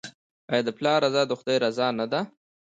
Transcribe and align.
آیا 0.51 0.61
د 0.67 0.69
پلار 0.77 0.99
رضا 1.05 1.21
د 1.27 1.31
خدای 1.39 1.57
رضا 1.65 1.87
نه 1.99 2.05
ده؟ 2.11 2.21